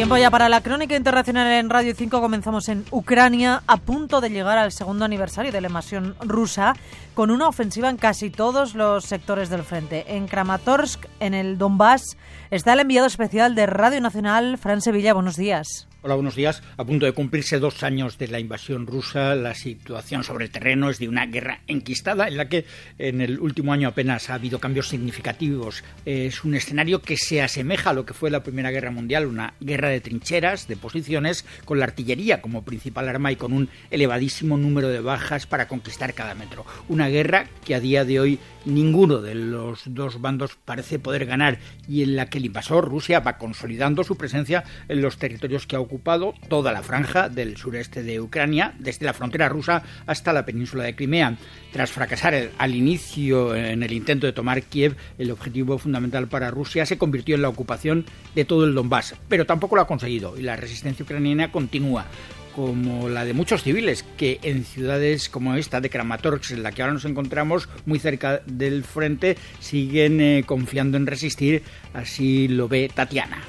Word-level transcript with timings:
Tiempo 0.00 0.16
ya 0.16 0.30
para 0.30 0.48
la 0.48 0.62
crónica 0.62 0.96
internacional 0.96 1.46
en 1.46 1.68
Radio 1.68 1.94
5. 1.94 2.22
Comenzamos 2.22 2.70
en 2.70 2.86
Ucrania, 2.90 3.62
a 3.66 3.76
punto 3.76 4.22
de 4.22 4.30
llegar 4.30 4.56
al 4.56 4.72
segundo 4.72 5.04
aniversario 5.04 5.52
de 5.52 5.60
la 5.60 5.66
invasión 5.66 6.16
rusa, 6.22 6.74
con 7.12 7.30
una 7.30 7.46
ofensiva 7.46 7.90
en 7.90 7.98
casi 7.98 8.30
todos 8.30 8.74
los 8.74 9.04
sectores 9.04 9.50
del 9.50 9.62
frente. 9.62 10.16
En 10.16 10.26
Kramatorsk, 10.26 11.04
en 11.20 11.34
el 11.34 11.58
Donbass, 11.58 12.16
está 12.50 12.72
el 12.72 12.80
enviado 12.80 13.08
especial 13.08 13.54
de 13.54 13.66
Radio 13.66 14.00
Nacional, 14.00 14.56
Fran 14.56 14.80
Sevilla. 14.80 15.12
Buenos 15.12 15.36
días. 15.36 15.89
Hola, 16.02 16.14
buenos 16.14 16.34
días. 16.34 16.62
A 16.78 16.84
punto 16.86 17.04
de 17.04 17.12
cumplirse 17.12 17.58
dos 17.58 17.82
años 17.82 18.16
de 18.16 18.26
la 18.26 18.40
invasión 18.40 18.86
rusa, 18.86 19.34
la 19.34 19.54
situación 19.54 20.24
sobre 20.24 20.46
el 20.46 20.50
terreno 20.50 20.88
es 20.88 20.98
de 20.98 21.08
una 21.08 21.26
guerra 21.26 21.60
enquistada 21.66 22.26
en 22.26 22.38
la 22.38 22.48
que 22.48 22.64
en 22.96 23.20
el 23.20 23.38
último 23.38 23.74
año 23.74 23.88
apenas 23.88 24.30
ha 24.30 24.34
habido 24.34 24.58
cambios 24.60 24.88
significativos. 24.88 25.84
Es 26.06 26.42
un 26.42 26.54
escenario 26.54 27.02
que 27.02 27.18
se 27.18 27.42
asemeja 27.42 27.90
a 27.90 27.92
lo 27.92 28.06
que 28.06 28.14
fue 28.14 28.30
la 28.30 28.42
Primera 28.42 28.70
Guerra 28.70 28.90
Mundial, 28.90 29.26
una 29.26 29.52
guerra 29.60 29.90
de 29.90 30.00
trincheras, 30.00 30.68
de 30.68 30.76
posiciones, 30.76 31.44
con 31.66 31.78
la 31.78 31.84
artillería 31.84 32.40
como 32.40 32.64
principal 32.64 33.06
arma 33.06 33.30
y 33.30 33.36
con 33.36 33.52
un 33.52 33.68
elevadísimo 33.90 34.56
número 34.56 34.88
de 34.88 35.00
bajas 35.00 35.46
para 35.46 35.68
conquistar 35.68 36.14
cada 36.14 36.34
metro. 36.34 36.64
Una 36.88 37.08
guerra 37.08 37.46
que 37.66 37.74
a 37.74 37.80
día 37.80 38.06
de 38.06 38.20
hoy 38.20 38.38
ninguno 38.64 39.20
de 39.20 39.34
los 39.34 39.82
dos 39.86 40.20
bandos 40.20 40.56
parece 40.64 40.98
poder 40.98 41.26
ganar 41.26 41.58
y 41.88 42.02
en 42.02 42.16
la 42.16 42.26
que 42.26 42.38
el 42.38 42.46
invasor 42.46 42.88
Rusia 42.88 43.20
va 43.20 43.38
consolidando 43.38 44.04
su 44.04 44.16
presencia 44.16 44.64
en 44.88 45.02
los 45.02 45.18
territorios 45.18 45.66
que 45.66 45.76
ha 45.76 45.80
ocupado 45.80 46.34
toda 46.48 46.72
la 46.72 46.82
franja 46.82 47.28
del 47.28 47.56
sureste 47.56 48.02
de 48.02 48.20
Ucrania, 48.20 48.74
desde 48.78 49.06
la 49.06 49.14
frontera 49.14 49.48
rusa 49.48 49.82
hasta 50.06 50.32
la 50.32 50.44
península 50.44 50.84
de 50.84 50.94
Crimea. 50.94 51.36
Tras 51.72 51.90
fracasar 51.90 52.50
al 52.58 52.74
inicio 52.74 53.54
en 53.54 53.82
el 53.82 53.92
intento 53.92 54.26
de 54.26 54.32
tomar 54.32 54.62
Kiev, 54.62 54.96
el 55.18 55.30
objetivo 55.30 55.78
fundamental 55.78 56.28
para 56.28 56.50
Rusia 56.50 56.86
se 56.86 56.98
convirtió 56.98 57.34
en 57.34 57.42
la 57.42 57.48
ocupación 57.48 58.04
de 58.34 58.44
todo 58.44 58.64
el 58.64 58.74
Donbass, 58.74 59.14
pero 59.28 59.46
tampoco 59.46 59.76
lo 59.76 59.82
ha 59.82 59.86
conseguido 59.86 60.36
y 60.38 60.42
la 60.42 60.56
resistencia 60.56 61.04
ucraniana 61.04 61.52
continúa 61.52 62.06
como 62.54 63.08
la 63.08 63.24
de 63.24 63.34
muchos 63.34 63.62
civiles 63.62 64.04
que 64.16 64.38
en 64.42 64.64
ciudades 64.64 65.28
como 65.28 65.54
esta 65.54 65.80
de 65.80 65.90
Kramatorsk, 65.90 66.52
en 66.52 66.62
la 66.62 66.72
que 66.72 66.82
ahora 66.82 66.94
nos 66.94 67.04
encontramos 67.04 67.68
muy 67.86 67.98
cerca 67.98 68.42
del 68.46 68.84
frente, 68.84 69.36
siguen 69.58 70.20
eh, 70.20 70.44
confiando 70.46 70.96
en 70.96 71.06
resistir, 71.06 71.62
así 71.94 72.48
lo 72.48 72.68
ve 72.68 72.90
Tatiana. 72.92 73.42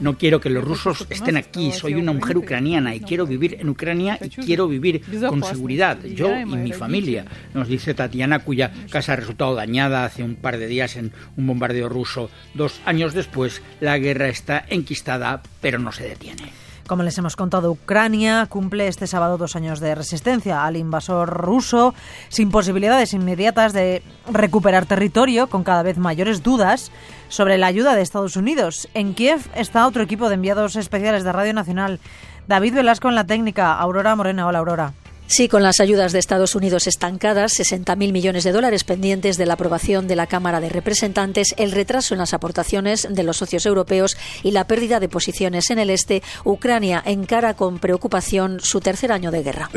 No 0.00 0.18
quiero 0.18 0.40
que 0.40 0.50
los 0.50 0.64
rusos 0.64 1.06
estén 1.10 1.36
aquí, 1.36 1.72
soy 1.72 1.94
una 1.94 2.12
mujer 2.12 2.36
ucraniana 2.36 2.94
y 2.94 3.00
quiero 3.00 3.26
vivir 3.26 3.56
en 3.60 3.68
Ucrania 3.68 4.18
y 4.22 4.28
quiero 4.28 4.68
vivir 4.68 5.02
con 5.28 5.42
seguridad, 5.42 6.02
yo 6.04 6.36
y 6.38 6.44
mi 6.44 6.72
familia, 6.72 7.24
nos 7.54 7.68
dice 7.68 7.94
Tatiana, 7.94 8.40
cuya 8.40 8.72
casa 8.90 9.12
ha 9.12 9.16
resultado 9.16 9.54
dañada 9.54 10.04
hace 10.04 10.22
un 10.22 10.36
par 10.36 10.58
de 10.58 10.66
días 10.66 10.96
en 10.96 11.12
un 11.36 11.46
bombardeo 11.46 11.88
ruso. 11.88 12.30
Dos 12.54 12.80
años 12.84 13.14
después, 13.14 13.62
la 13.80 13.98
guerra 13.98 14.28
está 14.28 14.64
enquistada, 14.68 15.42
pero 15.60 15.78
no 15.78 15.92
se 15.92 16.08
detiene. 16.08 16.65
Como 16.86 17.02
les 17.02 17.18
hemos 17.18 17.34
contado, 17.34 17.72
Ucrania 17.72 18.46
cumple 18.48 18.86
este 18.86 19.08
sábado 19.08 19.38
dos 19.38 19.56
años 19.56 19.80
de 19.80 19.96
resistencia 19.96 20.64
al 20.64 20.76
invasor 20.76 21.28
ruso, 21.28 21.94
sin 22.28 22.52
posibilidades 22.52 23.12
inmediatas 23.12 23.72
de 23.72 24.04
recuperar 24.32 24.86
territorio, 24.86 25.48
con 25.48 25.64
cada 25.64 25.82
vez 25.82 25.98
mayores 25.98 26.44
dudas 26.44 26.92
sobre 27.28 27.58
la 27.58 27.66
ayuda 27.66 27.96
de 27.96 28.02
Estados 28.02 28.36
Unidos. 28.36 28.88
En 28.94 29.14
Kiev 29.14 29.40
está 29.56 29.86
otro 29.86 30.04
equipo 30.04 30.28
de 30.28 30.36
enviados 30.36 30.76
especiales 30.76 31.24
de 31.24 31.32
Radio 31.32 31.54
Nacional. 31.54 31.98
David 32.46 32.74
Velasco 32.74 33.08
en 33.08 33.16
la 33.16 33.26
técnica, 33.26 33.74
Aurora 33.74 34.14
Morena. 34.14 34.46
Hola, 34.46 34.60
Aurora. 34.60 34.92
Sí, 35.26 35.48
con 35.48 35.62
las 35.62 35.80
ayudas 35.80 36.12
de 36.12 36.18
Estados 36.18 36.54
Unidos 36.54 36.86
estancadas, 36.86 37.58
60.000 37.58 38.12
millones 38.12 38.44
de 38.44 38.52
dólares 38.52 38.84
pendientes 38.84 39.36
de 39.36 39.46
la 39.46 39.54
aprobación 39.54 40.06
de 40.06 40.16
la 40.16 40.26
Cámara 40.26 40.60
de 40.60 40.68
Representantes, 40.68 41.54
el 41.56 41.72
retraso 41.72 42.14
en 42.14 42.18
las 42.18 42.32
aportaciones 42.32 43.08
de 43.10 43.22
los 43.24 43.38
socios 43.38 43.66
europeos 43.66 44.16
y 44.42 44.52
la 44.52 44.66
pérdida 44.66 45.00
de 45.00 45.08
posiciones 45.08 45.70
en 45.70 45.80
el 45.80 45.90
este, 45.90 46.22
Ucrania 46.44 47.02
encara 47.04 47.54
con 47.54 47.78
preocupación 47.78 48.60
su 48.60 48.80
tercer 48.80 49.10
año 49.10 49.30
de 49.30 49.42
guerra. 49.42 49.68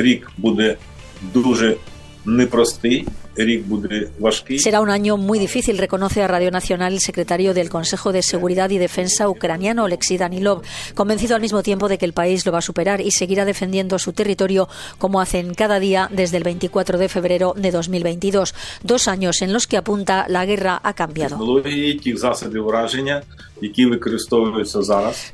Será 4.60 4.82
un 4.82 4.90
año 4.90 5.18
muy 5.18 5.40
difícil, 5.40 5.78
reconoce 5.78 6.22
a 6.22 6.28
Radio 6.28 6.52
Nacional 6.52 6.94
el 6.94 7.00
secretario 7.00 7.54
del 7.54 7.70
Consejo 7.70 8.12
de 8.12 8.22
Seguridad 8.22 8.70
y 8.70 8.78
Defensa 8.78 9.30
ucraniano, 9.30 9.86
Alexei 9.86 10.18
Danilov, 10.18 10.62
convencido 10.94 11.36
al 11.36 11.42
mismo 11.42 11.64
tiempo 11.64 11.88
de 11.88 11.98
que 11.98 12.06
el 12.06 12.14
país 12.14 12.46
lo 12.46 12.52
va 12.52 12.58
a 12.60 12.62
superar 12.62 13.00
y 13.00 13.12
seguirá 13.12 13.46
defendiendo 13.46 13.98
su 14.00 14.12
territorio 14.14 14.68
como 14.98 15.22
hacen 15.22 15.54
cada 15.54 15.80
día 15.80 16.10
desde 16.12 16.38
el 16.38 16.44
24 16.44 16.98
de 16.98 17.10
febrero 17.10 17.54
de 17.56 17.72
2022. 17.72 18.54
Dos 18.84 19.08
años 19.08 19.42
en 19.42 19.54
los 19.54 19.68
que 19.68 19.78
apunta 19.78 20.26
la 20.28 20.46
guerra 20.46 20.82
ha 20.84 20.94
cambiado. 20.94 21.38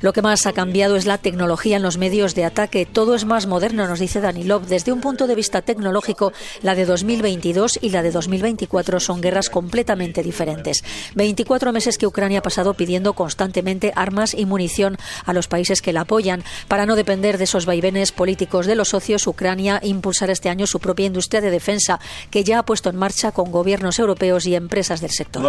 Lo 0.00 0.12
que 0.12 0.22
más 0.22 0.46
ha 0.46 0.52
cambiado 0.52 0.96
es 0.96 1.06
la 1.06 1.18
tecnología 1.18 1.76
en 1.76 1.82
los 1.82 1.98
medios 1.98 2.34
de 2.34 2.44
ataque. 2.44 2.86
Todo 2.86 3.14
es 3.14 3.24
más 3.24 3.46
moderno, 3.46 3.86
nos 3.86 4.00
dice 4.00 4.20
Danilov. 4.20 4.66
Desde 4.66 4.92
un 4.92 5.00
punto 5.00 5.26
de 5.26 5.34
vista 5.34 5.62
tecnológico, 5.62 6.32
la 6.62 6.74
de 6.74 6.84
2022 6.84 7.78
y 7.80 7.90
la 7.90 8.02
de 8.02 8.10
2024 8.10 9.00
son 9.00 9.20
guerras 9.20 9.50
completamente 9.50 10.22
diferentes. 10.22 10.84
24 11.14 11.72
meses 11.72 11.98
que 11.98 12.06
Ucrania 12.06 12.40
ha 12.40 12.42
pasado 12.42 12.74
pidiendo 12.74 13.12
constantemente 13.14 13.92
armas 13.94 14.34
y 14.34 14.46
munición 14.46 14.96
a 15.24 15.32
los 15.32 15.48
países 15.48 15.82
que 15.82 15.92
la 15.92 16.02
apoyan. 16.02 16.42
Para 16.68 16.86
no 16.86 16.96
depender 16.96 17.38
de 17.38 17.44
esos 17.44 17.66
vaivenes 17.66 18.12
políticos 18.12 18.66
de 18.66 18.74
los 18.74 18.88
socios, 18.88 19.26
Ucrania 19.26 19.80
impulsará 19.82 20.32
este 20.32 20.48
año 20.48 20.66
su 20.66 20.80
propia 20.80 21.06
industria 21.06 21.40
de 21.40 21.50
defensa, 21.50 22.00
que 22.30 22.44
ya 22.44 22.58
ha 22.58 22.64
puesto 22.64 22.90
en 22.90 22.96
marcha 22.96 23.32
con 23.32 23.50
gobiernos 23.50 23.98
europeos 23.98 24.46
y 24.46 24.54
empresas 24.54 25.00
del 25.00 25.10
sector. 25.10 25.42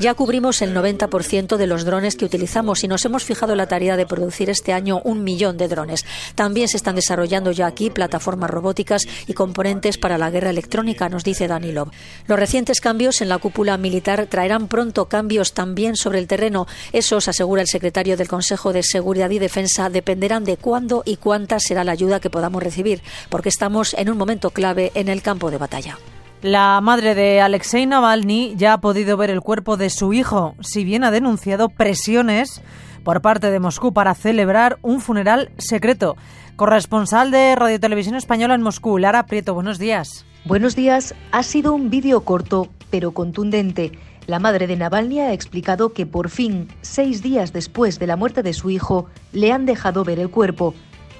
Ya 0.00 0.14
cubrimos 0.14 0.62
el 0.62 0.74
90% 0.74 1.56
de 1.56 1.66
los 1.66 1.84
drones 1.84 2.16
que 2.16 2.24
utilizamos 2.24 2.84
y 2.84 2.88
nos 2.88 3.04
hemos 3.04 3.24
fijado 3.24 3.54
la 3.54 3.66
tarea 3.66 3.96
de 3.96 4.06
producir 4.06 4.50
este 4.50 4.72
año 4.72 5.00
un 5.04 5.24
millón 5.24 5.56
de 5.56 5.68
drones. 5.68 6.04
También 6.34 6.68
se 6.68 6.76
están 6.76 6.94
desarrollando 6.94 7.52
ya 7.52 7.66
aquí 7.66 7.90
plataformas 7.90 8.50
robóticas 8.50 9.06
y 9.26 9.34
componentes 9.34 9.98
para 9.98 10.18
la 10.18 10.30
guerra 10.30 10.50
electrónica, 10.50 11.08
nos 11.08 11.24
dice 11.24 11.48
Danilov. 11.48 11.90
Los 12.26 12.38
recientes 12.38 12.80
cambios 12.80 13.20
en 13.20 13.28
la 13.28 13.38
cúpula 13.38 13.76
militar 13.76 14.26
traerán 14.26 14.68
pronto 14.68 15.06
cambios 15.06 15.52
también 15.52 15.96
sobre 15.96 16.18
el 16.18 16.26
terreno. 16.26 16.66
Esos, 16.92 17.28
asegura 17.28 17.62
el 17.62 17.68
secretario 17.68 18.16
del 18.16 18.28
Consejo 18.28 18.72
de 18.72 18.82
Seguridad 18.82 19.30
y 19.30 19.38
Defensa, 19.38 19.90
dependerán 19.90 20.44
de 20.44 20.56
cuándo 20.56 21.02
y 21.04 21.16
cuánta 21.16 21.60
será 21.60 21.84
la 21.84 21.92
ayuda 21.92 22.20
que 22.20 22.30
podamos 22.30 22.62
recibir, 22.62 23.02
porque 23.28 23.48
estamos 23.48 23.94
en 23.94 24.10
un 24.10 24.18
momento 24.18 24.50
clave 24.50 24.92
en 24.94 25.08
el 25.08 25.22
campo 25.22 25.50
de 25.50 25.58
batalla. 25.58 25.98
La 26.42 26.80
madre 26.80 27.16
de 27.16 27.40
Alexei 27.40 27.84
Navalny 27.84 28.54
ya 28.56 28.74
ha 28.74 28.80
podido 28.80 29.16
ver 29.16 29.28
el 29.30 29.40
cuerpo 29.40 29.76
de 29.76 29.90
su 29.90 30.12
hijo, 30.12 30.54
si 30.60 30.84
bien 30.84 31.02
ha 31.02 31.10
denunciado 31.10 31.68
presiones 31.68 32.62
por 33.02 33.20
parte 33.20 33.50
de 33.50 33.58
Moscú 33.58 33.92
para 33.92 34.14
celebrar 34.14 34.78
un 34.82 35.00
funeral 35.00 35.50
secreto. 35.58 36.16
Corresponsal 36.54 37.32
de 37.32 37.56
Radio 37.56 37.80
Televisión 37.80 38.14
Española 38.14 38.54
en 38.54 38.62
Moscú, 38.62 38.98
Lara 38.98 39.26
Prieto, 39.26 39.52
buenos 39.52 39.80
días. 39.80 40.26
Buenos 40.44 40.76
días. 40.76 41.12
Ha 41.32 41.42
sido 41.42 41.74
un 41.74 41.90
vídeo 41.90 42.20
corto, 42.20 42.68
pero 42.88 43.10
contundente. 43.10 43.98
La 44.28 44.38
madre 44.38 44.68
de 44.68 44.76
Navalny 44.76 45.18
ha 45.18 45.32
explicado 45.32 45.92
que 45.92 46.06
por 46.06 46.28
fin, 46.28 46.68
seis 46.82 47.20
días 47.20 47.52
después 47.52 47.98
de 47.98 48.06
la 48.06 48.14
muerte 48.14 48.44
de 48.44 48.52
su 48.52 48.70
hijo, 48.70 49.06
le 49.32 49.50
han 49.50 49.66
dejado 49.66 50.04
ver 50.04 50.20
el 50.20 50.30
cuerpo. 50.30 50.72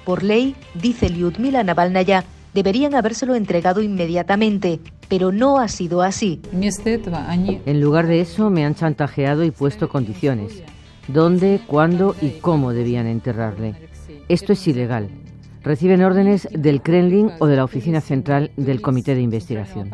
Por 0.05 0.23
ley, 0.23 0.55
dice 0.75 1.09
Lyudmila 1.09 1.61
Navalnaya, 1.65 2.23
deberían 2.53 2.95
habérselo 2.95 3.35
entregado 3.35 3.81
inmediatamente, 3.81 4.79
pero 5.09 5.31
no 5.31 5.57
ha 5.57 5.67
sido 5.67 6.01
así. 6.01 6.41
En 6.53 7.81
lugar 7.81 8.07
de 8.07 8.21
eso 8.21 8.49
me 8.49 8.63
han 8.63 8.75
chantajeado 8.75 9.43
y 9.43 9.51
puesto 9.51 9.89
condiciones. 9.89 10.63
Dónde, 11.07 11.59
cuándo 11.65 12.15
y 12.21 12.39
cómo 12.39 12.71
debían 12.71 13.07
enterrarle. 13.07 13.75
Esto 14.29 14.53
es 14.53 14.67
ilegal. 14.67 15.09
Reciben 15.61 16.03
órdenes 16.03 16.47
del 16.53 16.81
Kremlin 16.81 17.31
o 17.39 17.47
de 17.47 17.57
la 17.57 17.65
Oficina 17.65 17.99
Central 17.99 18.51
del 18.55 18.81
Comité 18.81 19.13
de 19.13 19.21
Investigación. 19.21 19.89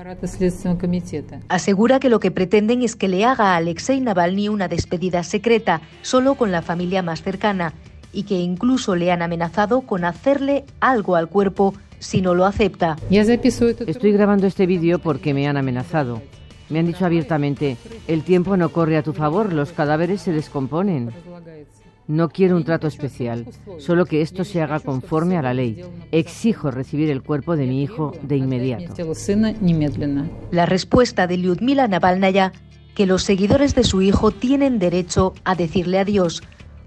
Asegura 1.48 2.00
que 2.00 2.10
lo 2.10 2.20
que 2.20 2.32
pretenden 2.32 2.84
es 2.84 2.96
que 2.96 3.08
le 3.08 3.26
haga 3.26 3.54
a 3.54 3.56
Alexei 3.56 4.00
Navalny 4.00 4.50
una 4.50 4.68
despedida 4.68 5.24
secreta, 5.24 5.82
solo 6.04 6.36
con 6.36 6.52
la 6.52 6.62
familia 6.62 7.02
más 7.02 7.24
cercana, 7.24 7.74
y 8.14 8.24
que 8.24 8.36
incluso 8.36 8.96
le 8.96 9.12
han 9.12 9.22
amenazado 9.22 9.82
con 9.82 10.06
hacerle 10.06 10.66
algo 10.80 11.16
al 11.16 11.30
cuerpo 11.30 11.74
si 12.00 12.22
no 12.22 12.34
lo 12.34 12.46
acepta. 12.46 12.96
Estoy 13.10 14.12
grabando 14.12 14.48
este 14.48 14.66
vídeo 14.66 15.00
porque 15.00 15.34
me 15.34 15.48
han 15.48 15.58
amenazado. 15.58 16.22
Me 16.70 16.80
han 16.80 16.88
dicho 16.88 17.06
abiertamente, 17.06 17.78
el 18.08 18.24
tiempo 18.24 18.58
no 18.58 18.70
corre 18.70 18.98
a 18.98 19.04
tu 19.04 19.14
favor, 19.14 19.54
los 19.54 19.72
cadáveres 19.72 20.22
se 20.22 20.32
descomponen. 20.32 21.12
No 22.08 22.30
quiero 22.30 22.56
un 22.56 22.64
trato 22.64 22.88
especial, 22.88 23.48
solo 23.80 24.06
que 24.06 24.22
esto 24.22 24.44
se 24.44 24.62
haga 24.62 24.80
conforme 24.80 25.38
a 25.38 25.42
la 25.42 25.54
ley. 25.54 25.84
Exijo 26.12 26.70
recibir 26.70 27.10
el 27.10 27.24
cuerpo 27.24 27.56
de 27.56 27.66
mi 27.66 27.82
hijo 27.82 28.14
de 28.22 28.38
inmediato. 28.38 28.94
La 30.52 30.66
respuesta 30.66 31.26
de 31.26 31.38
Lyudmila 31.38 31.88
Navalnaya, 31.88 32.52
que 32.94 33.08
los 33.08 33.24
seguidores 33.24 33.74
de 33.74 33.84
su 33.84 34.02
hijo 34.02 34.32
tienen 34.32 34.78
derecho 34.80 35.34
a 35.44 35.56
decirle 35.56 36.00
adiós, 36.00 36.44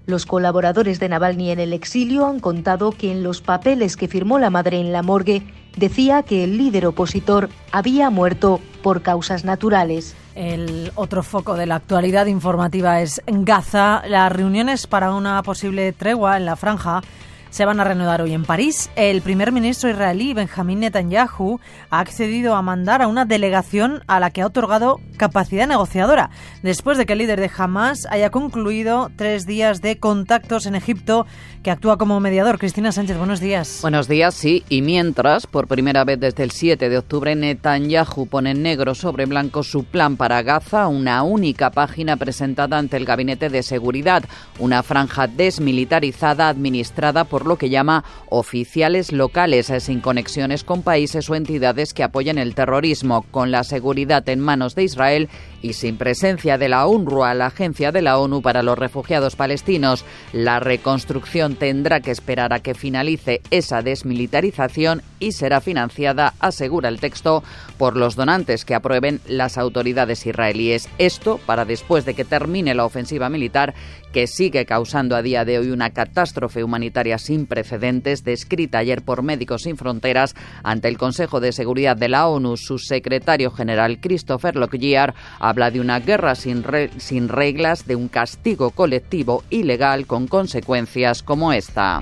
los 0.09 0.25
colaboradores 0.25 0.99
de 0.99 1.07
Navalny 1.07 1.51
en 1.51 1.59
el 1.59 1.71
exilio 1.71 2.25
han 2.25 2.39
contado 2.39 2.91
que 2.91 3.11
en 3.11 3.23
los 3.23 3.41
papeles 3.41 3.95
que 3.95 4.07
firmó 4.07 4.39
la 4.39 4.49
madre 4.49 4.79
en 4.79 4.91
la 4.91 5.03
morgue 5.03 5.43
decía 5.77 6.23
que 6.23 6.43
el 6.43 6.57
líder 6.57 6.87
opositor 6.87 7.49
había 7.71 8.09
muerto 8.09 8.59
por 8.81 9.01
causas 9.01 9.45
naturales. 9.45 10.15
El 10.35 10.91
otro 10.95 11.23
foco 11.23 11.55
de 11.55 11.65
la 11.65 11.75
actualidad 11.75 12.25
informativa 12.25 13.01
es 13.01 13.21
Gaza. 13.27 14.01
Las 14.07 14.31
reuniones 14.31 14.87
para 14.87 15.13
una 15.13 15.41
posible 15.43 15.93
tregua 15.93 16.37
en 16.37 16.45
la 16.45 16.55
franja 16.55 17.01
se 17.49 17.65
van 17.65 17.79
a 17.79 17.83
reanudar 17.83 18.21
hoy 18.21 18.33
en 18.33 18.43
París. 18.43 18.89
El 18.95 19.21
primer 19.21 19.51
ministro 19.51 19.89
israelí 19.89 20.33
Benjamín 20.33 20.79
Netanyahu 20.79 21.59
ha 21.89 21.99
accedido 21.99 22.55
a 22.55 22.61
mandar 22.61 23.01
a 23.01 23.07
una 23.07 23.25
delegación 23.25 24.01
a 24.07 24.19
la 24.19 24.31
que 24.31 24.41
ha 24.41 24.47
otorgado 24.47 24.99
capacidad 25.17 25.67
negociadora, 25.67 26.29
después 26.63 26.97
de 26.97 27.05
que 27.05 27.13
el 27.13 27.19
líder 27.19 27.39
de 27.39 27.51
Hamas 27.55 28.07
haya 28.09 28.29
concluido 28.29 29.11
tres 29.15 29.45
días 29.45 29.81
de 29.81 29.97
contactos 29.97 30.65
en 30.65 30.75
Egipto, 30.75 31.25
que 31.63 31.71
actúa 31.71 31.97
como 31.97 32.19
mediador. 32.19 32.57
Cristina 32.57 32.91
Sánchez, 32.91 33.17
buenos 33.17 33.39
días. 33.39 33.79
Buenos 33.81 34.07
días, 34.07 34.33
sí. 34.33 34.63
Y 34.69 34.81
mientras, 34.81 35.45
por 35.45 35.67
primera 35.67 36.03
vez 36.05 36.19
desde 36.19 36.43
el 36.43 36.51
7 36.51 36.89
de 36.89 36.97
octubre, 36.97 37.35
Netanyahu 37.35 38.27
pone 38.27 38.51
en 38.51 38.63
negro 38.63 38.95
sobre 38.95 39.25
blanco 39.25 39.63
su 39.63 39.83
plan 39.83 40.15
para 40.15 40.41
Gaza, 40.41 40.87
una 40.87 41.23
única 41.23 41.71
página 41.71 42.15
presentada 42.15 42.77
ante 42.77 42.97
el 42.97 43.05
Gabinete 43.05 43.49
de 43.49 43.63
Seguridad, 43.63 44.23
una 44.57 44.83
franja 44.83 45.27
desmilitarizada 45.27 46.47
administrada 46.47 47.25
por 47.25 47.38
lo 47.45 47.57
que 47.57 47.69
llama 47.69 48.03
oficiales 48.29 49.11
locales, 49.11 49.69
eh, 49.69 49.79
sin 49.79 49.99
conexiones 49.99 50.63
con 50.63 50.81
países 50.81 51.29
o 51.29 51.35
entidades 51.35 51.93
que 51.93 52.03
apoyen 52.03 52.37
el 52.37 52.55
terrorismo, 52.55 53.25
con 53.31 53.51
la 53.51 53.63
seguridad 53.63 54.27
en 54.29 54.39
manos 54.39 54.75
de 54.75 54.83
Israel 54.83 55.29
y 55.61 55.73
sin 55.73 55.97
presencia 55.97 56.57
de 56.57 56.69
la 56.69 56.87
UNRWA, 56.87 57.33
la 57.33 57.47
agencia 57.47 57.91
de 57.91 58.01
la 58.01 58.17
ONU 58.17 58.41
para 58.41 58.63
los 58.63 58.77
refugiados 58.77 59.35
palestinos. 59.35 60.05
La 60.31 60.59
reconstrucción 60.59 61.55
tendrá 61.55 61.99
que 61.99 62.11
esperar 62.11 62.53
a 62.53 62.59
que 62.59 62.75
finalice 62.75 63.41
esa 63.51 63.81
desmilitarización 63.81 65.01
y 65.19 65.33
será 65.33 65.61
financiada, 65.61 66.33
asegura 66.39 66.89
el 66.89 66.99
texto, 66.99 67.43
por 67.77 67.97
los 67.97 68.15
donantes 68.15 68.65
que 68.65 68.75
aprueben 68.75 69.19
las 69.27 69.57
autoridades 69.57 70.25
israelíes. 70.25 70.89
Esto 70.97 71.39
para 71.45 71.65
después 71.65 72.05
de 72.05 72.13
que 72.13 72.25
termine 72.25 72.73
la 72.73 72.85
ofensiva 72.85 73.29
militar 73.29 73.73
que 74.11 74.27
sigue 74.27 74.65
causando 74.65 75.15
a 75.15 75.21
día 75.21 75.45
de 75.45 75.59
hoy 75.59 75.71
una 75.71 75.91
catástrofe 75.91 76.63
humanitaria 76.63 77.17
sin 77.29 77.45
precedentes, 77.45 78.23
descrita 78.23 78.79
ayer 78.79 79.03
por 79.03 79.21
Médicos 79.21 79.61
Sin 79.61 79.77
Fronteras 79.77 80.33
ante 80.63 80.87
el 80.87 80.97
Consejo 80.97 81.39
de 81.39 81.51
Seguridad 81.51 81.95
de 81.95 82.09
la 82.09 82.27
ONU. 82.27 82.57
Su 82.57 82.79
secretario 82.79 83.51
general, 83.51 83.99
Christopher 84.01 84.55
Lockyer, 84.55 85.13
habla 85.37 85.69
de 85.69 85.79
una 85.79 85.99
guerra 85.99 86.33
sin, 86.33 86.65
sin 86.97 87.29
reglas, 87.29 87.85
de 87.85 87.95
un 87.95 88.07
castigo 88.07 88.71
colectivo 88.71 89.43
ilegal 89.51 90.07
con 90.07 90.25
consecuencias 90.27 91.21
como 91.21 91.53
esta. 91.53 91.99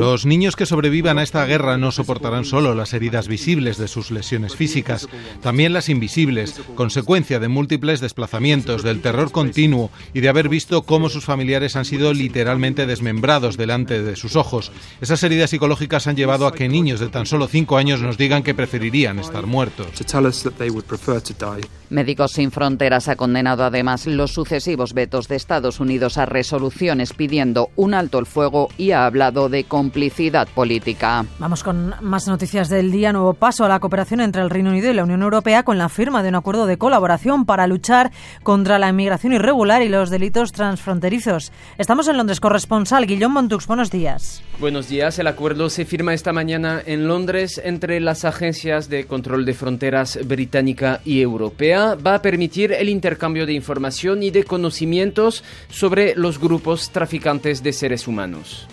Los 0.00 0.26
niños 0.26 0.56
que 0.56 0.66
sobrevivan 0.66 1.18
a 1.18 1.22
esta 1.22 1.44
guerra 1.44 1.78
no 1.78 1.92
soportarán 1.92 2.44
solo 2.44 2.74
las 2.74 2.94
heridas 2.94 3.28
visibles 3.28 3.78
de 3.78 3.86
sus 3.86 4.10
lesiones 4.10 4.56
físicas, 4.56 5.08
también 5.40 5.72
las 5.72 5.88
invisibles, 5.88 6.60
consecuencia 6.74 7.38
de 7.38 7.46
múltiples 7.46 8.00
desplazamientos, 8.00 8.82
del 8.82 9.02
terror 9.02 9.30
continuo 9.30 9.92
y 10.12 10.20
de 10.20 10.28
haber 10.28 10.48
visto 10.48 10.82
cómo 10.82 11.08
sus 11.08 11.24
familiares 11.24 11.76
han 11.76 11.84
sido 11.84 12.12
literalmente 12.12 12.86
desmembrados 12.86 13.51
delante 13.56 14.02
de 14.02 14.16
sus 14.16 14.36
ojos. 14.36 14.72
Esas 15.00 15.22
heridas 15.22 15.50
psicológicas 15.50 16.06
han 16.06 16.16
llevado 16.16 16.46
a 16.46 16.52
que 16.52 16.68
niños 16.68 17.00
de 17.00 17.08
tan 17.08 17.26
solo 17.26 17.46
cinco 17.46 17.76
años 17.76 18.00
nos 18.00 18.18
digan 18.18 18.42
que 18.42 18.54
preferirían 18.54 19.18
estar 19.18 19.46
muertos. 19.46 19.88
Médicos 21.90 22.32
Sin 22.32 22.50
Fronteras 22.50 23.08
ha 23.08 23.16
condenado 23.16 23.64
además 23.64 24.06
los 24.06 24.32
sucesivos 24.32 24.94
vetos 24.94 25.28
de 25.28 25.36
Estados 25.36 25.78
Unidos 25.78 26.16
a 26.16 26.24
resoluciones 26.24 27.12
pidiendo 27.12 27.68
un 27.76 27.92
alto 27.92 28.18
el 28.18 28.24
fuego 28.26 28.70
y 28.78 28.92
ha 28.92 29.04
hablado 29.04 29.50
de 29.50 29.64
complicidad 29.64 30.48
política. 30.48 31.26
Vamos 31.38 31.62
con 31.62 31.94
más 32.00 32.26
noticias 32.28 32.70
del 32.70 32.90
día. 32.90 33.12
Nuevo 33.12 33.34
paso 33.34 33.64
a 33.64 33.68
la 33.68 33.80
cooperación 33.80 34.20
entre 34.20 34.42
el 34.42 34.48
Reino 34.48 34.70
Unido 34.70 34.90
y 34.90 34.94
la 34.94 35.04
Unión 35.04 35.22
Europea 35.22 35.64
con 35.64 35.76
la 35.76 35.90
firma 35.90 36.22
de 36.22 36.30
un 36.30 36.36
acuerdo 36.36 36.66
de 36.66 36.78
colaboración 36.78 37.44
para 37.44 37.66
luchar 37.66 38.10
contra 38.42 38.78
la 38.78 38.88
inmigración 38.88 39.34
irregular 39.34 39.82
y 39.82 39.88
los 39.88 40.08
delitos 40.08 40.52
transfronterizos. 40.52 41.52
Estamos 41.76 42.08
en 42.08 42.16
Londres. 42.16 42.40
Corresponsal 42.40 43.06
Guillaume 43.06 43.41
Buenos 43.66 43.90
días. 43.90 44.42
Buenos 44.60 44.88
días. 44.88 45.18
El 45.18 45.26
acuerdo 45.26 45.70
se 45.70 45.84
firma 45.84 46.14
esta 46.14 46.32
mañana 46.32 46.82
en 46.84 47.08
Londres 47.08 47.60
entre 47.64 47.98
las 48.00 48.24
agencias 48.24 48.88
de 48.88 49.06
control 49.06 49.44
de 49.44 49.54
fronteras 49.54 50.18
británica 50.24 51.00
y 51.04 51.20
europea 51.20 51.94
va 51.94 52.16
a 52.16 52.22
permitir 52.22 52.72
el 52.72 52.88
intercambio 52.88 53.46
de 53.46 53.52
información 53.52 54.22
y 54.22 54.30
de 54.30 54.44
conocimientos 54.44 55.42
sobre 55.68 56.14
los 56.14 56.38
grupos 56.38 56.90
traficantes 56.90 57.62
de 57.62 57.72
seres 57.72 58.06
humanos. 58.06 58.68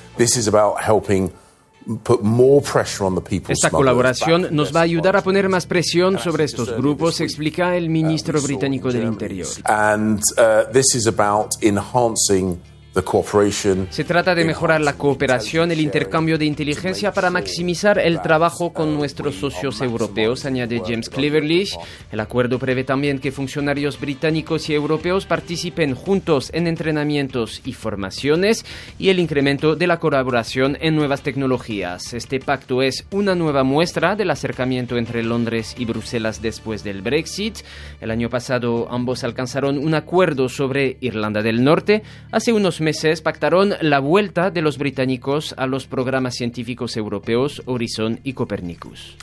Esta 3.47 3.69
colaboración 3.71 4.47
nos 4.51 4.75
va 4.75 4.81
a 4.81 4.83
ayudar 4.83 5.15
a 5.15 5.23
poner 5.23 5.49
más 5.49 5.65
presión 5.65 6.19
sobre 6.19 6.43
estos 6.43 6.75
grupos, 6.77 7.19
explica 7.21 7.75
el 7.75 7.89
ministro 7.89 8.39
británico 8.41 8.91
del 8.91 9.05
Interior. 9.05 9.47
Se 13.89 14.03
trata 14.03 14.35
de 14.35 14.45
mejorar 14.45 14.81
la 14.81 14.93
cooperación, 14.93 15.71
el 15.71 15.79
intercambio 15.79 16.37
de 16.37 16.45
inteligencia 16.45 17.13
para 17.13 17.29
maximizar 17.29 17.97
el 17.97 18.21
trabajo 18.21 18.73
con 18.73 18.95
nuestros 18.95 19.35
socios 19.35 19.81
europeos, 19.81 20.45
añade 20.45 20.81
James 20.85 21.09
Cleverly. 21.09 21.69
El 22.11 22.19
acuerdo 22.19 22.59
prevé 22.59 22.83
también 22.83 23.19
que 23.19 23.31
funcionarios 23.31 23.99
británicos 23.99 24.69
y 24.69 24.73
europeos 24.73 25.25
participen 25.25 25.95
juntos 25.95 26.49
en 26.53 26.67
entrenamientos 26.67 27.61
y 27.65 27.73
formaciones 27.73 28.65
y 28.97 29.09
el 29.09 29.19
incremento 29.19 29.75
de 29.75 29.87
la 29.87 29.99
colaboración 29.99 30.77
en 30.81 30.95
nuevas 30.95 31.21
tecnologías. 31.21 32.13
Este 32.13 32.39
pacto 32.39 32.81
es 32.81 33.05
una 33.11 33.33
nueva 33.33 33.63
muestra 33.63 34.15
del 34.15 34.31
acercamiento 34.31 34.97
entre 34.97 35.23
Londres 35.23 35.75
y 35.77 35.85
Bruselas 35.85 36.41
después 36.41 36.83
del 36.83 37.01
Brexit. 37.01 37.59
El 38.01 38.11
año 38.11 38.29
pasado 38.29 38.87
ambos 38.91 39.23
alcanzaron 39.23 39.77
un 39.77 39.93
acuerdo 39.93 40.49
sobre 40.49 40.97
Irlanda 41.01 41.41
del 41.41 41.63
Norte. 41.63 42.03
Hace 42.31 42.53
unos 42.53 42.81
meses 42.81 42.88
meses 42.89 43.21
pactaron 43.21 43.75
la 43.81 43.99
vuelta 43.99 44.49
de 44.49 44.63
los 44.63 44.79
británicos 44.79 45.53
a 45.57 45.67
los 45.67 45.85
programas 45.85 46.33
científicos 46.33 46.97
europeos 46.97 47.61
Horizon 47.67 48.19
y 48.23 48.33
Copernicus. 48.33 49.15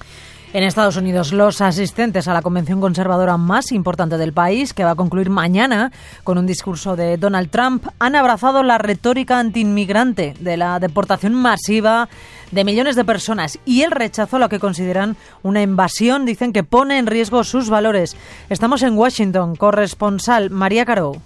En 0.53 0.63
Estados 0.63 0.97
Unidos, 0.97 1.33
los 1.33 1.61
asistentes 1.61 2.29
a 2.29 2.33
la 2.33 2.43
convención 2.43 2.81
conservadora 2.81 3.37
más 3.37 3.73
importante 3.73 4.19
del 4.19 4.33
país, 4.33 4.73
que 4.73 4.85
va 4.85 4.93
a 4.93 4.95
concluir 4.95 5.31
mañana 5.31 5.91
con 6.23 6.39
un 6.39 6.47
discurso 6.47 6.95
de 6.95 7.17
Donald 7.17 7.51
Trump, 7.51 7.89
han 7.99 8.15
abrazado 8.15 8.63
la 8.63 8.79
retórica 8.79 9.41
antiinmigrante 9.41 10.35
de 10.39 10.57
la 10.57 10.79
deportación 10.79 11.35
masiva 11.35 12.09
de 12.53 12.63
millones 12.63 12.95
de 12.95 13.05
personas 13.05 13.59
y 13.65 13.83
el 13.83 13.91
rechazo 13.91 14.37
a 14.37 14.39
lo 14.39 14.49
que 14.49 14.61
consideran 14.61 15.17
una 15.43 15.61
invasión, 15.61 16.25
dicen 16.25 16.53
que 16.53 16.63
pone 16.63 16.99
en 16.99 17.09
riesgo 17.09 17.43
sus 17.43 17.69
valores. 17.69 18.17
Estamos 18.49 18.85
en 18.85 18.97
Washington, 18.97 19.57
corresponsal 19.57 20.51
María 20.51 20.85
Caro 20.85 21.21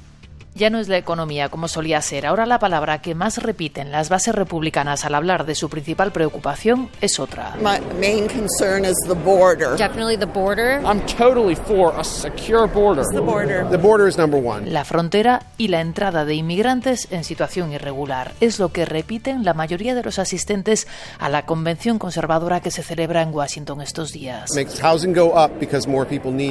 ya 0.60 0.68
no 0.68 0.78
es 0.78 0.88
la 0.88 0.98
economía 0.98 1.48
como 1.48 1.68
solía 1.68 2.02
ser. 2.02 2.26
Ahora 2.26 2.44
la 2.44 2.58
palabra 2.58 3.00
que 3.00 3.14
más 3.14 3.42
repiten 3.42 3.90
las 3.90 4.10
bases 4.10 4.34
republicanas 4.34 5.06
al 5.06 5.14
hablar 5.14 5.46
de 5.46 5.54
su 5.54 5.70
principal 5.70 6.12
preocupación 6.12 6.90
es 7.00 7.18
otra. 7.18 7.56
My 7.62 7.80
main 7.98 8.28
concern 8.28 8.84
is 8.84 8.94
the 9.08 9.14
border. 9.14 9.78
Definitely 9.78 10.18
the 10.18 10.26
border. 10.26 10.82
I'm 10.84 11.00
totally 11.16 11.56
for 11.56 11.98
a 11.98 12.04
secure 12.04 12.66
border. 12.66 13.02
the 13.10 13.20
border. 13.20 13.66
The 13.70 13.78
border 13.78 14.06
is 14.06 14.18
number 14.18 14.38
one. 14.38 14.70
La 14.70 14.84
frontera 14.84 15.46
y 15.56 15.68
la 15.68 15.80
entrada 15.80 16.26
de 16.26 16.34
inmigrantes 16.34 17.08
en 17.10 17.24
situación 17.24 17.72
irregular 17.72 18.32
es 18.40 18.58
lo 18.58 18.70
que 18.70 18.84
repiten 18.84 19.46
la 19.46 19.54
mayoría 19.54 19.94
de 19.94 20.02
los 20.02 20.18
asistentes 20.18 20.86
a 21.18 21.30
la 21.30 21.46
convención 21.46 21.98
conservadora 21.98 22.60
que 22.60 22.70
se 22.70 22.82
celebra 22.82 23.22
en 23.22 23.32
Washington 23.32 23.80
estos 23.80 24.12
días. 24.12 24.50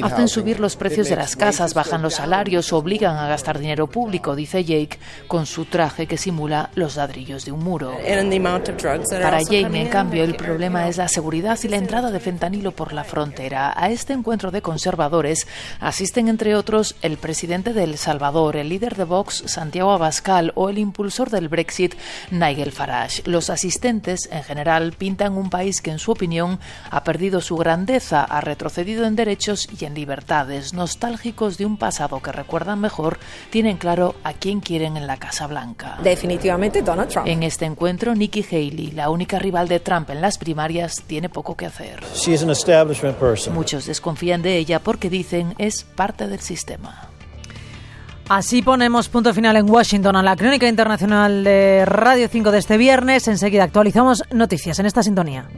Hacen 0.02 0.28
subir 0.28 0.58
los 0.58 0.74
precios 0.74 1.08
de 1.08 1.14
las 1.16 1.36
casas, 1.36 1.74
bajan 1.74 2.02
los 2.02 2.14
salarios, 2.14 2.72
obligan 2.72 3.16
a 3.16 3.28
gastar 3.28 3.60
dinero 3.60 3.86
público, 3.86 3.99
dice 4.08 4.64
Jake, 4.64 4.98
con 5.26 5.46
su 5.46 5.64
traje 5.64 6.06
que 6.06 6.16
simula 6.16 6.70
los 6.74 6.96
ladrillos 6.96 7.44
de 7.44 7.52
un 7.52 7.64
muro. 7.64 7.96
Para 9.20 9.44
Jane, 9.44 9.82
en 9.82 9.88
cambio, 9.88 10.24
el 10.24 10.34
problema 10.34 10.88
es 10.88 10.96
la 10.96 11.08
seguridad 11.08 11.58
y 11.62 11.68
la 11.68 11.76
entrada 11.76 12.10
de 12.10 12.20
fentanilo 12.20 12.72
por 12.72 12.92
la 12.92 13.04
frontera. 13.04 13.72
A 13.76 13.90
este 13.90 14.12
encuentro 14.12 14.50
de 14.50 14.62
conservadores 14.62 15.46
asisten, 15.80 16.28
entre 16.28 16.54
otros, 16.54 16.96
el 17.02 17.16
presidente 17.16 17.72
de 17.72 17.84
El 17.84 17.98
Salvador, 17.98 18.56
el 18.56 18.68
líder 18.68 18.96
de 18.96 19.04
Vox, 19.04 19.42
Santiago 19.46 19.90
Abascal, 19.90 20.52
o 20.54 20.68
el 20.68 20.78
impulsor 20.78 21.30
del 21.30 21.48
Brexit, 21.48 21.94
Nigel 22.30 22.72
Farage. 22.72 23.22
Los 23.26 23.50
asistentes, 23.50 24.28
en 24.30 24.42
general, 24.42 24.92
pintan 24.92 25.36
un 25.36 25.50
país 25.50 25.80
que, 25.80 25.90
en 25.90 25.98
su 25.98 26.12
opinión, 26.12 26.60
ha 26.90 27.04
perdido 27.04 27.40
su 27.40 27.56
grandeza, 27.56 28.24
ha 28.24 28.40
retrocedido 28.40 29.04
en 29.04 29.16
derechos 29.16 29.68
y 29.78 29.84
en 29.84 29.94
libertades, 29.94 30.72
nostálgicos 30.74 31.58
de 31.58 31.66
un 31.66 31.76
pasado 31.76 32.20
que 32.20 32.32
recuerdan 32.32 32.80
mejor, 32.80 33.18
tienen 33.50 33.76
claro 33.76 33.89
a 34.22 34.32
quién 34.32 34.60
quieren 34.60 34.96
en 34.96 35.06
la 35.06 35.16
Casa 35.16 35.46
Blanca. 35.46 35.98
Definitivamente 36.02 36.82
Donald 36.82 37.08
Trump. 37.08 37.26
En 37.26 37.42
este 37.42 37.64
encuentro, 37.64 38.14
Nikki 38.14 38.44
Haley, 38.48 38.92
la 38.92 39.10
única 39.10 39.38
rival 39.38 39.68
de 39.68 39.80
Trump 39.80 40.10
en 40.10 40.20
las 40.20 40.38
primarias, 40.38 41.02
tiene 41.06 41.28
poco 41.28 41.56
que 41.56 41.66
hacer. 41.66 42.00
Muchos 43.52 43.86
desconfían 43.86 44.42
de 44.42 44.56
ella 44.56 44.78
porque 44.78 45.10
dicen 45.10 45.54
es 45.58 45.82
parte 45.82 46.28
del 46.28 46.40
sistema. 46.40 47.08
Así 48.28 48.62
ponemos 48.62 49.08
punto 49.08 49.34
final 49.34 49.56
en 49.56 49.68
Washington 49.68 50.14
a 50.14 50.22
la 50.22 50.36
crónica 50.36 50.68
internacional 50.68 51.42
de 51.42 51.84
Radio 51.84 52.28
5 52.28 52.52
de 52.52 52.58
este 52.58 52.76
viernes. 52.76 53.26
Enseguida 53.26 53.64
actualizamos 53.64 54.22
noticias 54.30 54.78
en 54.78 54.86
esta 54.86 55.02
sintonía. 55.02 55.48